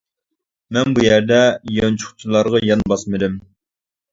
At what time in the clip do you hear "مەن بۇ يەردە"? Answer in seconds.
0.77-1.37